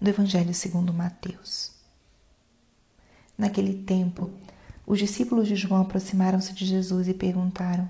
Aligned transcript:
do 0.00 0.08
Evangelho 0.08 0.54
segundo 0.54 0.94
Mateus. 0.94 1.72
Naquele 3.36 3.82
tempo, 3.84 4.30
os 4.86 4.98
discípulos 4.98 5.46
de 5.46 5.56
João 5.56 5.82
aproximaram-se 5.82 6.54
de 6.54 6.64
Jesus 6.64 7.06
e 7.06 7.14
perguntaram: 7.14 7.88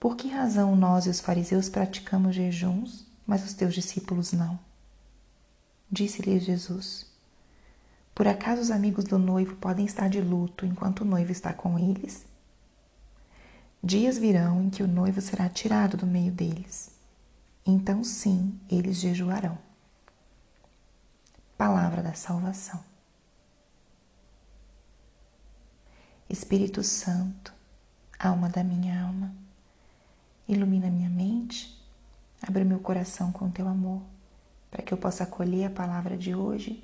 Por 0.00 0.16
que 0.16 0.28
razão 0.28 0.74
nós 0.74 1.06
e 1.06 1.10
os 1.10 1.20
fariseus 1.20 1.68
praticamos 1.68 2.34
jejuns, 2.34 3.06
mas 3.24 3.44
os 3.44 3.54
teus 3.54 3.72
discípulos 3.72 4.32
não? 4.32 4.58
Disse-lhes 5.90 6.44
Jesus: 6.44 7.06
Por 8.12 8.26
acaso 8.26 8.60
os 8.60 8.70
amigos 8.72 9.04
do 9.04 9.18
noivo 9.18 9.54
podem 9.56 9.86
estar 9.86 10.08
de 10.08 10.20
luto 10.20 10.66
enquanto 10.66 11.00
o 11.02 11.04
noivo 11.04 11.30
está 11.30 11.52
com 11.52 11.78
eles? 11.78 12.26
Dias 13.82 14.18
virão 14.18 14.62
em 14.62 14.70
que 14.70 14.82
o 14.82 14.88
noivo 14.88 15.20
será 15.20 15.48
tirado 15.48 15.96
do 15.96 16.06
meio 16.06 16.32
deles. 16.32 16.90
Então, 17.64 18.02
sim, 18.02 18.58
eles 18.68 18.96
jejuarão. 18.96 19.56
Palavra 21.56 22.02
da 22.02 22.14
salvação. 22.14 22.82
Espírito 26.28 26.82
Santo, 26.82 27.54
alma 28.18 28.48
da 28.48 28.64
minha 28.64 29.02
alma, 29.04 29.34
ilumina 30.48 30.90
minha 30.90 31.08
mente, 31.08 31.80
abre 32.42 32.64
meu 32.64 32.80
coração 32.80 33.30
com 33.30 33.50
teu 33.50 33.68
amor, 33.68 34.02
para 34.70 34.82
que 34.82 34.92
eu 34.92 34.98
possa 34.98 35.24
acolher 35.24 35.66
a 35.66 35.70
palavra 35.70 36.16
de 36.16 36.34
hoje 36.34 36.82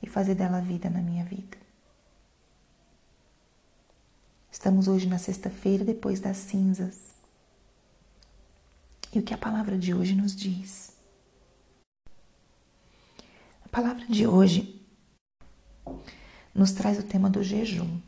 e 0.00 0.08
fazer 0.08 0.34
dela 0.34 0.60
vida 0.60 0.88
na 0.88 1.00
minha 1.00 1.24
vida. 1.24 1.56
Estamos 4.52 4.86
hoje 4.86 5.08
na 5.08 5.18
sexta-feira 5.18 5.84
depois 5.84 6.20
das 6.20 6.36
cinzas. 6.36 6.96
E 9.12 9.18
o 9.18 9.22
que 9.22 9.34
a 9.34 9.38
palavra 9.38 9.76
de 9.76 9.92
hoje 9.92 10.14
nos 10.14 10.36
diz? 10.36 10.92
Palavra 13.72 14.04
de 14.06 14.26
hoje 14.26 14.78
nos 16.54 16.72
traz 16.72 16.98
o 16.98 17.02
tema 17.02 17.30
do 17.30 17.42
jejum. 17.42 17.98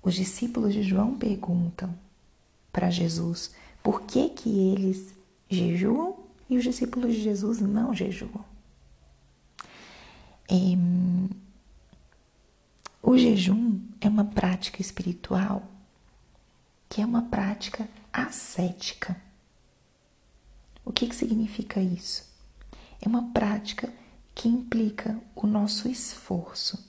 Os 0.00 0.14
discípulos 0.14 0.72
de 0.72 0.84
João 0.84 1.18
perguntam 1.18 1.92
para 2.72 2.90
Jesus 2.90 3.52
por 3.82 4.02
que 4.02 4.28
que 4.28 4.48
eles 4.48 5.12
jejuam 5.50 6.16
e 6.48 6.56
os 6.56 6.62
discípulos 6.62 7.12
de 7.12 7.22
Jesus 7.22 7.60
não 7.60 7.92
jejuam. 7.92 8.44
É, 10.48 10.54
o 13.02 13.18
jejum 13.18 13.80
é 14.00 14.08
uma 14.08 14.24
prática 14.24 14.80
espiritual 14.80 15.64
que 16.88 17.02
é 17.02 17.04
uma 17.04 17.22
prática 17.22 17.88
ascética. 18.12 19.27
O 20.88 20.92
que, 20.92 21.06
que 21.06 21.14
significa 21.14 21.82
isso? 21.82 22.24
É 22.98 23.06
uma 23.06 23.30
prática 23.30 23.92
que 24.34 24.48
implica 24.48 25.20
o 25.36 25.46
nosso 25.46 25.86
esforço. 25.86 26.82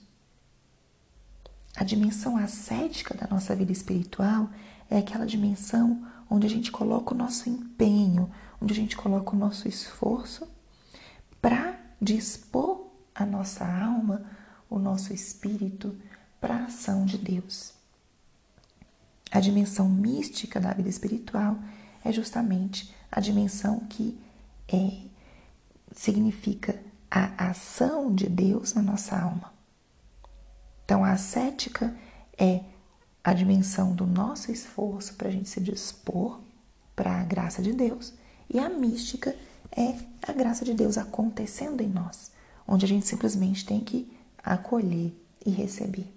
A 1.75 1.83
dimensão 1.83 2.37
ascética 2.37 3.13
da 3.13 3.27
nossa 3.27 3.53
vida 3.53 3.73
espiritual 3.73 4.49
é 4.89 4.97
aquela 4.97 5.25
dimensão 5.25 6.07
onde 6.29 6.47
a 6.47 6.49
gente 6.49 6.71
coloca 6.71 7.13
o 7.13 7.17
nosso 7.17 7.49
empenho, 7.49 8.31
onde 8.61 8.71
a 8.71 8.75
gente 8.75 8.95
coloca 8.95 9.35
o 9.35 9.37
nosso 9.37 9.67
esforço 9.67 10.47
para 11.41 11.77
dispor 12.01 12.87
a 13.13 13.25
nossa 13.25 13.65
alma, 13.65 14.23
o 14.69 14.79
nosso 14.79 15.11
espírito 15.11 15.93
para 16.39 16.55
a 16.55 16.65
ação 16.67 17.03
de 17.03 17.17
Deus. 17.17 17.73
A 19.29 19.41
dimensão 19.41 19.89
mística 19.89 20.57
da 20.57 20.71
vida 20.71 20.87
espiritual 20.87 21.59
é 22.01 22.13
justamente 22.13 22.97
a 23.11 23.19
dimensão 23.19 23.79
que 23.81 24.17
é, 24.67 25.01
significa 25.91 26.79
a 27.09 27.49
ação 27.49 28.13
de 28.13 28.27
Deus 28.27 28.73
na 28.73 28.81
nossa 28.81 29.17
alma. 29.17 29.51
Então, 30.85 31.03
a 31.03 31.11
ascética 31.11 31.95
é 32.37 32.61
a 33.23 33.33
dimensão 33.33 33.93
do 33.93 34.05
nosso 34.05 34.51
esforço 34.51 35.15
para 35.15 35.27
a 35.27 35.31
gente 35.31 35.49
se 35.49 35.59
dispor 35.59 36.39
para 36.95 37.19
a 37.19 37.23
graça 37.23 37.61
de 37.61 37.73
Deus, 37.73 38.13
e 38.49 38.59
a 38.59 38.67
mística 38.69 39.35
é 39.71 39.95
a 40.27 40.33
graça 40.33 40.65
de 40.65 40.73
Deus 40.73 40.97
acontecendo 40.97 41.81
em 41.81 41.87
nós, 41.87 42.31
onde 42.67 42.85
a 42.85 42.87
gente 42.87 43.07
simplesmente 43.07 43.65
tem 43.65 43.79
que 43.79 44.11
acolher 44.43 45.13
e 45.45 45.49
receber. 45.49 46.11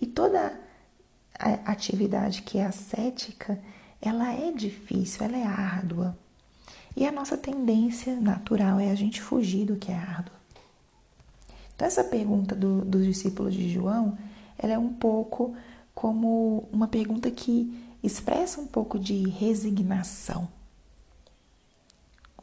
E 0.00 0.06
toda 0.06 0.58
a 1.38 1.72
atividade 1.72 2.42
que 2.42 2.58
é 2.58 2.66
ascética, 2.66 3.58
ela 4.04 4.32
é 4.32 4.52
difícil, 4.52 5.24
ela 5.24 5.36
é 5.36 5.44
árdua. 5.44 6.16
E 6.96 7.06
a 7.06 7.12
nossa 7.12 7.36
tendência 7.36 8.14
natural 8.20 8.78
é 8.78 8.90
a 8.90 8.94
gente 8.94 9.20
fugir 9.20 9.66
do 9.66 9.76
que 9.76 9.90
é 9.90 9.96
árduo. 9.96 10.34
Então, 11.74 11.88
essa 11.88 12.04
pergunta 12.04 12.54
do, 12.54 12.84
dos 12.84 13.04
discípulos 13.04 13.54
de 13.54 13.68
João, 13.68 14.16
ela 14.56 14.74
é 14.74 14.78
um 14.78 14.92
pouco 14.92 15.56
como 15.94 16.68
uma 16.72 16.86
pergunta 16.86 17.30
que 17.30 17.82
expressa 18.02 18.60
um 18.60 18.66
pouco 18.66 18.98
de 18.98 19.28
resignação. 19.28 20.48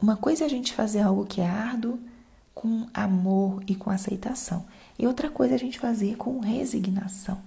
Uma 0.00 0.16
coisa 0.16 0.44
é 0.44 0.46
a 0.46 0.50
gente 0.50 0.74
fazer 0.74 1.00
algo 1.00 1.24
que 1.24 1.40
é 1.40 1.46
árduo 1.46 1.98
com 2.54 2.86
amor 2.92 3.62
e 3.66 3.74
com 3.74 3.88
aceitação, 3.88 4.66
e 4.98 5.06
outra 5.06 5.30
coisa 5.30 5.54
é 5.54 5.56
a 5.56 5.58
gente 5.58 5.78
fazer 5.78 6.16
com 6.16 6.40
resignação. 6.40 7.40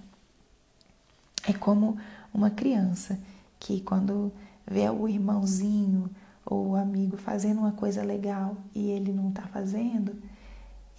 É 1.46 1.52
como 1.52 1.96
uma 2.34 2.50
criança 2.50 3.18
que 3.58 3.80
quando 3.80 4.32
vê 4.66 4.88
o 4.90 5.08
irmãozinho 5.08 6.10
ou 6.44 6.70
o 6.70 6.76
amigo 6.76 7.16
fazendo 7.16 7.58
uma 7.58 7.72
coisa 7.72 8.02
legal 8.02 8.56
e 8.74 8.90
ele 8.90 9.12
não 9.12 9.30
está 9.30 9.42
fazendo, 9.48 10.20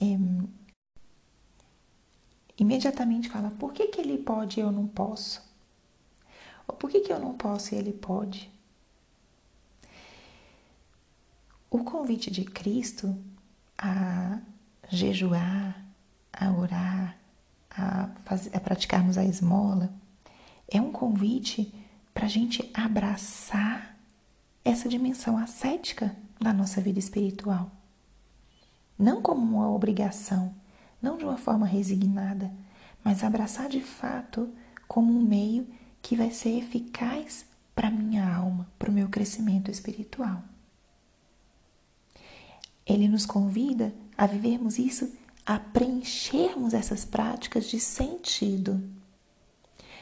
é, 0.01 0.17
imediatamente 2.57 3.29
fala: 3.29 3.51
por 3.51 3.73
que, 3.73 3.87
que 3.87 4.01
ele 4.01 4.17
pode 4.17 4.59
e 4.59 4.63
eu 4.63 4.71
não 4.71 4.87
posso? 4.87 5.41
Ou 6.67 6.75
por 6.75 6.89
que, 6.89 7.01
que 7.01 7.13
eu 7.13 7.19
não 7.19 7.33
posso 7.33 7.73
e 7.73 7.77
ele 7.77 7.93
pode? 7.93 8.51
O 11.69 11.83
convite 11.83 12.31
de 12.31 12.43
Cristo 12.43 13.15
a 13.77 14.39
jejuar, 14.89 15.85
a 16.33 16.51
orar, 16.51 17.17
a, 17.69 18.07
fazer, 18.23 18.55
a 18.55 18.59
praticarmos 18.59 19.17
a 19.17 19.23
esmola, 19.23 19.93
é 20.67 20.81
um 20.81 20.91
convite 20.91 21.73
a 22.27 22.29
gente 22.29 22.69
abraçar 22.73 23.97
essa 24.63 24.89
dimensão 24.89 25.37
ascética 25.37 26.13
da 26.37 26.51
nossa 26.51 26.81
vida 26.81 26.99
espiritual. 26.99 27.71
Não 28.99 29.21
como 29.21 29.41
uma 29.41 29.71
obrigação, 29.71 30.53
não 31.01 31.17
de 31.17 31.23
uma 31.23 31.37
forma 31.37 31.65
resignada, 31.65 32.51
mas 33.01 33.23
abraçar 33.23 33.69
de 33.69 33.79
fato 33.79 34.53
como 34.89 35.17
um 35.17 35.23
meio 35.23 35.65
que 36.01 36.17
vai 36.17 36.29
ser 36.29 36.57
eficaz 36.57 37.45
para 37.73 37.89
minha 37.89 38.29
alma, 38.29 38.69
para 38.77 38.89
o 38.89 38.93
meu 38.93 39.07
crescimento 39.07 39.71
espiritual. 39.71 40.43
Ele 42.85 43.07
nos 43.07 43.25
convida 43.25 43.95
a 44.17 44.27
vivermos 44.27 44.77
isso, 44.77 45.15
a 45.45 45.57
preenchermos 45.57 46.73
essas 46.73 47.05
práticas 47.05 47.69
de 47.69 47.79
sentido. 47.79 48.83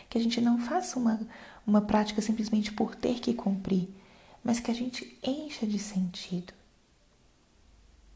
Que 0.09 0.17
a 0.17 0.21
gente 0.21 0.41
não 0.41 0.57
faça 0.57 0.97
uma, 0.97 1.19
uma 1.65 1.81
prática 1.81 2.21
simplesmente 2.21 2.71
por 2.71 2.95
ter 2.95 3.19
que 3.19 3.33
cumprir, 3.33 3.89
mas 4.43 4.59
que 4.59 4.69
a 4.69 4.73
gente 4.73 5.17
encha 5.23 5.65
de 5.65 5.79
sentido. 5.79 6.53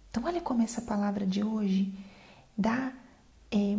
Então, 0.09 0.23
olha 0.23 0.41
como 0.41 0.61
essa 0.61 0.81
palavra 0.81 1.25
de 1.25 1.43
hoje 1.43 1.93
dá. 2.57 2.93
É, 3.51 3.75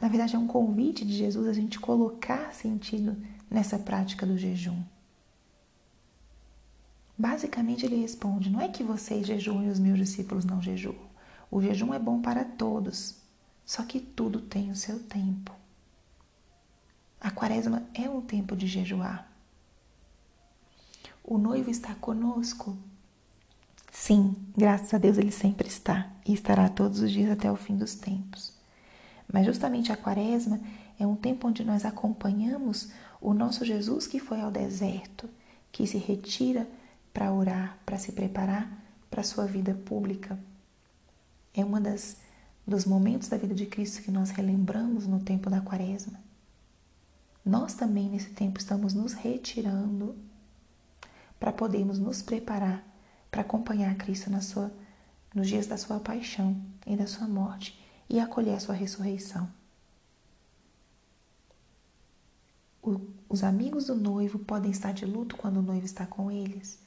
na 0.00 0.08
verdade, 0.08 0.36
é 0.36 0.38
um 0.38 0.46
convite 0.46 1.04
de 1.04 1.12
Jesus 1.12 1.48
a 1.48 1.52
gente 1.52 1.78
colocar 1.78 2.54
sentido 2.54 3.16
nessa 3.50 3.78
prática 3.78 4.24
do 4.26 4.38
jejum. 4.38 4.82
Basicamente, 7.16 7.84
ele 7.84 8.00
responde: 8.00 8.50
não 8.50 8.60
é 8.60 8.68
que 8.68 8.84
vocês 8.84 9.26
jejuam 9.26 9.64
e 9.64 9.68
os 9.68 9.78
meus 9.78 9.98
discípulos 9.98 10.44
não 10.44 10.62
jejuam. 10.62 11.08
O 11.50 11.60
jejum 11.60 11.92
é 11.94 11.98
bom 11.98 12.20
para 12.20 12.44
todos, 12.44 13.16
só 13.64 13.82
que 13.82 13.98
tudo 13.98 14.40
tem 14.40 14.70
o 14.70 14.76
seu 14.76 15.00
tempo. 15.00 15.52
A 17.20 17.32
quaresma 17.32 17.82
é 17.94 18.08
um 18.08 18.20
tempo 18.20 18.54
de 18.54 18.68
jejuar. 18.68 19.28
O 21.24 21.36
noivo 21.36 21.68
está 21.68 21.94
conosco? 21.96 22.78
Sim, 23.90 24.36
graças 24.56 24.94
a 24.94 24.98
Deus 24.98 25.18
ele 25.18 25.32
sempre 25.32 25.66
está 25.66 26.10
e 26.24 26.32
estará 26.32 26.68
todos 26.68 27.00
os 27.00 27.10
dias 27.10 27.30
até 27.30 27.50
o 27.50 27.56
fim 27.56 27.76
dos 27.76 27.96
tempos. 27.96 28.52
Mas 29.30 29.44
justamente 29.44 29.90
a 29.90 29.96
quaresma 29.96 30.60
é 30.98 31.06
um 31.06 31.16
tempo 31.16 31.48
onde 31.48 31.64
nós 31.64 31.84
acompanhamos 31.84 32.90
o 33.20 33.34
nosso 33.34 33.64
Jesus 33.64 34.06
que 34.06 34.20
foi 34.20 34.40
ao 34.40 34.52
deserto, 34.52 35.28
que 35.72 35.86
se 35.88 35.98
retira 35.98 36.68
para 37.12 37.32
orar, 37.32 37.76
para 37.84 37.98
se 37.98 38.12
preparar 38.12 38.70
para 39.10 39.22
a 39.22 39.24
sua 39.24 39.44
vida 39.44 39.74
pública. 39.74 40.38
É 41.52 41.64
um 41.64 41.72
dos 42.64 42.84
momentos 42.84 43.28
da 43.28 43.36
vida 43.36 43.56
de 43.56 43.66
Cristo 43.66 44.02
que 44.02 44.10
nós 44.12 44.30
relembramos 44.30 45.04
no 45.04 45.18
tempo 45.18 45.50
da 45.50 45.60
quaresma 45.60 46.27
nós 47.48 47.74
também 47.74 48.10
nesse 48.10 48.30
tempo 48.30 48.58
estamos 48.58 48.92
nos 48.92 49.14
retirando 49.14 50.14
para 51.40 51.52
podermos 51.52 51.98
nos 51.98 52.20
preparar 52.20 52.84
para 53.30 53.42
acompanhar 53.42 53.94
Cristo 53.96 54.30
na 54.30 54.40
sua, 54.40 54.72
nos 55.34 55.48
dias 55.48 55.66
da 55.66 55.76
sua 55.76 56.00
paixão 56.00 56.60
e 56.86 56.96
da 56.96 57.06
sua 57.06 57.26
morte 57.26 57.78
e 58.08 58.18
acolher 58.18 58.54
a 58.54 58.60
sua 58.60 58.74
ressurreição. 58.74 59.48
O, 62.82 63.00
os 63.28 63.42
amigos 63.44 63.86
do 63.86 63.94
noivo 63.94 64.38
podem 64.38 64.70
estar 64.70 64.92
de 64.92 65.04
luto 65.04 65.36
quando 65.36 65.58
o 65.58 65.62
noivo 65.62 65.84
está 65.84 66.06
com 66.06 66.30
eles? 66.30 66.78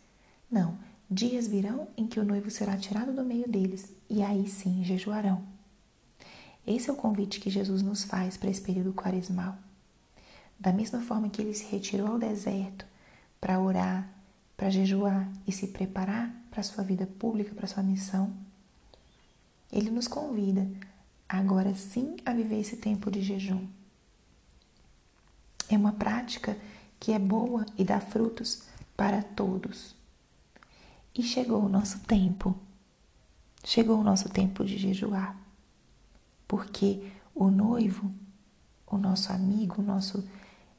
Não, 0.49 0.77
dias 1.09 1.47
virão 1.47 1.87
em 1.95 2.07
que 2.07 2.19
o 2.19 2.25
noivo 2.25 2.49
será 2.49 2.77
tirado 2.77 3.13
do 3.13 3.23
meio 3.23 3.47
deles 3.47 3.93
e 4.09 4.23
aí 4.23 4.47
sim 4.47 4.83
jejuarão. 4.83 5.43
Esse 6.65 6.89
é 6.89 6.93
o 6.93 6.95
convite 6.95 7.39
que 7.39 7.49
Jesus 7.49 7.81
nos 7.81 8.03
faz 8.03 8.37
para 8.37 8.49
esse 8.49 8.61
período 8.61 8.93
quaresmal. 8.93 9.57
Da 10.61 10.71
mesma 10.71 11.01
forma 11.01 11.27
que 11.27 11.41
ele 11.41 11.55
se 11.55 11.65
retirou 11.71 12.07
ao 12.07 12.19
deserto 12.19 12.85
para 13.39 13.59
orar, 13.59 14.07
para 14.55 14.69
jejuar 14.69 15.27
e 15.47 15.51
se 15.51 15.69
preparar 15.69 16.31
para 16.51 16.59
a 16.59 16.63
sua 16.63 16.83
vida 16.83 17.07
pública, 17.07 17.55
para 17.55 17.65
a 17.65 17.67
sua 17.67 17.81
missão, 17.81 18.31
ele 19.71 19.89
nos 19.89 20.07
convida 20.07 20.69
agora 21.27 21.73
sim 21.73 22.15
a 22.23 22.31
viver 22.31 22.59
esse 22.59 22.77
tempo 22.77 23.09
de 23.09 23.23
jejum. 23.23 23.67
É 25.67 25.75
uma 25.75 25.93
prática 25.93 26.55
que 26.99 27.11
é 27.11 27.17
boa 27.17 27.65
e 27.75 27.83
dá 27.83 27.99
frutos 27.99 28.61
para 28.95 29.23
todos. 29.23 29.95
E 31.15 31.23
chegou 31.23 31.65
o 31.65 31.69
nosso 31.69 32.01
tempo. 32.01 32.55
Chegou 33.63 33.99
o 33.99 34.03
nosso 34.03 34.29
tempo 34.29 34.63
de 34.63 34.77
jejuar. 34.77 35.35
Porque 36.47 37.11
o 37.33 37.49
noivo, 37.49 38.13
o 38.85 38.97
nosso 38.97 39.33
amigo, 39.33 39.81
o 39.81 39.83
nosso 39.83 40.23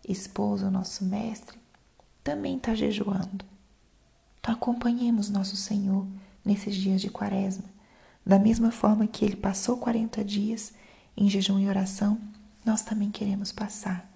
esposo, 0.08 0.70
nosso 0.70 1.04
mestre, 1.04 1.58
também 2.22 2.56
está 2.56 2.74
jejuando. 2.74 3.44
Então 4.40 4.54
acompanhemos 4.54 5.30
nosso 5.30 5.56
Senhor 5.56 6.06
nesses 6.44 6.74
dias 6.74 7.00
de 7.00 7.10
quaresma. 7.10 7.64
Da 8.24 8.38
mesma 8.38 8.70
forma 8.70 9.06
que 9.06 9.24
ele 9.24 9.36
passou 9.36 9.76
40 9.78 10.24
dias 10.24 10.72
em 11.16 11.28
jejum 11.28 11.58
e 11.58 11.68
oração, 11.68 12.20
nós 12.64 12.82
também 12.82 13.10
queremos 13.10 13.52
passar. 13.52 14.08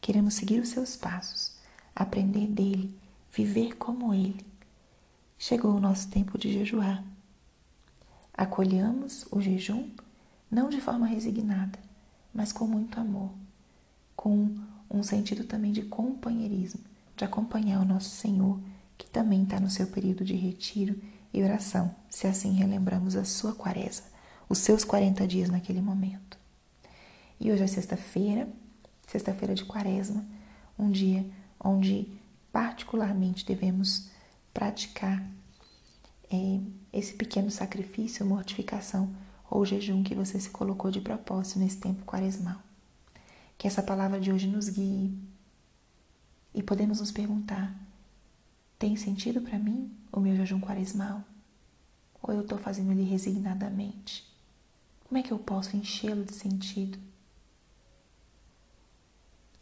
Queremos 0.00 0.34
seguir 0.34 0.60
os 0.60 0.68
seus 0.68 0.96
passos, 0.96 1.56
aprender 1.94 2.46
dele, 2.46 2.96
viver 3.32 3.76
como 3.76 4.12
ele. 4.12 4.44
Chegou 5.38 5.74
o 5.74 5.80
nosso 5.80 6.08
tempo 6.08 6.38
de 6.38 6.52
jejuar. 6.52 7.02
Acolhamos 8.36 9.26
o 9.30 9.40
jejum 9.40 9.88
não 10.50 10.68
de 10.68 10.80
forma 10.80 11.06
resignada, 11.06 11.78
mas 12.32 12.52
com 12.52 12.66
muito 12.66 13.00
amor, 13.00 13.30
com 14.14 14.54
um 14.94 15.02
sentido 15.02 15.44
também 15.44 15.72
de 15.72 15.82
companheirismo, 15.82 16.80
de 17.16 17.24
acompanhar 17.24 17.80
o 17.80 17.84
nosso 17.84 18.10
Senhor, 18.10 18.60
que 18.96 19.06
também 19.06 19.42
está 19.42 19.58
no 19.58 19.68
seu 19.68 19.86
período 19.88 20.24
de 20.24 20.34
retiro 20.34 21.00
e 21.32 21.42
oração, 21.42 21.94
se 22.08 22.26
assim 22.26 22.52
relembramos 22.52 23.16
a 23.16 23.24
sua 23.24 23.52
quaresma, 23.52 24.06
os 24.48 24.58
seus 24.58 24.84
40 24.84 25.26
dias 25.26 25.50
naquele 25.50 25.80
momento. 25.80 26.38
E 27.40 27.50
hoje 27.50 27.64
é 27.64 27.66
sexta-feira, 27.66 28.48
sexta-feira 29.08 29.54
de 29.54 29.64
quaresma, 29.64 30.24
um 30.78 30.90
dia 30.90 31.26
onde 31.58 32.06
particularmente 32.52 33.44
devemos 33.44 34.08
praticar 34.52 35.28
é, 36.30 36.60
esse 36.92 37.14
pequeno 37.14 37.50
sacrifício, 37.50 38.24
mortificação 38.24 39.12
ou 39.50 39.64
jejum 39.64 40.04
que 40.04 40.14
você 40.14 40.38
se 40.38 40.50
colocou 40.50 40.90
de 40.90 41.00
propósito 41.00 41.58
nesse 41.58 41.78
tempo 41.78 42.04
quaresmal. 42.04 42.63
Que 43.56 43.66
essa 43.66 43.82
palavra 43.82 44.20
de 44.20 44.32
hoje 44.32 44.46
nos 44.46 44.68
guie 44.68 45.16
e 46.54 46.62
podemos 46.62 47.00
nos 47.00 47.10
perguntar: 47.10 47.74
tem 48.78 48.96
sentido 48.96 49.40
para 49.40 49.58
mim 49.58 49.90
o 50.12 50.20
meu 50.20 50.36
jejum 50.36 50.60
quaresmal? 50.60 51.24
Ou 52.22 52.34
eu 52.34 52.42
estou 52.42 52.58
fazendo 52.58 52.92
ele 52.92 53.04
resignadamente? 53.04 54.24
Como 55.06 55.18
é 55.18 55.22
que 55.22 55.32
eu 55.32 55.38
posso 55.38 55.76
enchê-lo 55.76 56.24
de 56.24 56.34
sentido? 56.34 56.98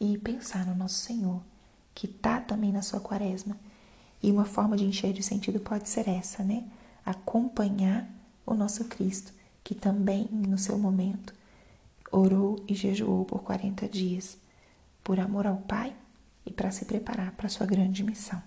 E 0.00 0.17
pensar 0.19 0.67
no 0.67 0.75
nosso 0.75 0.97
Senhor, 0.97 1.43
que 1.94 2.06
está 2.06 2.41
também 2.41 2.73
na 2.73 2.83
sua 2.83 3.00
quaresma. 3.00 3.56
E 4.23 4.31
uma 4.31 4.44
forma 4.44 4.77
de 4.77 4.85
encher 4.85 5.12
de 5.12 5.23
sentido 5.23 5.61
pode 5.61 5.89
ser 5.89 6.09
essa, 6.09 6.44
né? 6.44 6.65
Acompanhar 7.05 8.09
o 8.47 8.55
nosso 8.55 8.85
Cristo, 8.85 9.33
que 9.65 9.75
também, 9.75 10.29
no 10.31 10.59
seu 10.59 10.79
momento, 10.79 11.35
orou 12.12 12.62
e 12.69 12.75
jejuou 12.75 13.25
por 13.25 13.43
40 13.43 13.88
dias, 13.88 14.38
por 15.03 15.19
amor 15.19 15.47
ao 15.47 15.56
Pai 15.56 15.97
e 16.44 16.53
para 16.53 16.70
se 16.70 16.85
preparar 16.85 17.32
para 17.32 17.49
sua 17.49 17.67
grande 17.67 18.05
missão. 18.05 18.41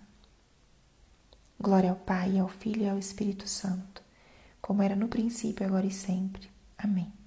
Glória 1.59 1.89
ao 1.89 1.95
Pai, 1.95 2.38
ao 2.38 2.47
Filho 2.47 2.83
e 2.83 2.89
ao 2.89 3.00
Espírito 3.00 3.50
Santo, 3.50 4.03
como 4.62 4.83
era 4.83 4.95
no 4.95 5.07
princípio, 5.07 5.65
agora 5.65 5.85
e 5.85 5.91
sempre. 5.91 6.50
Amém. 6.77 7.25